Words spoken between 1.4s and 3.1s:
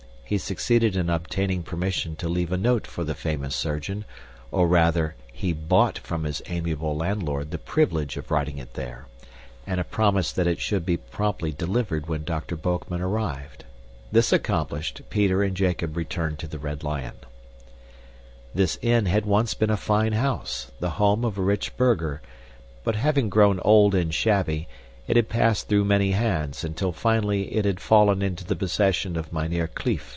permission to leave a note for